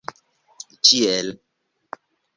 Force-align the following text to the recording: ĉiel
ĉiel 0.89 1.29